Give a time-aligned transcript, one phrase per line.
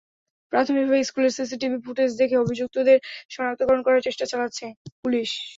[0.53, 2.97] প্রাথমিকভাবে স্কুলের CC TV footage দেখে অভিযুক্তদের
[3.33, 4.65] শনাক্তকরণ করার চেষ্টা চালাচ্ছে
[5.01, 5.29] পুলিশ।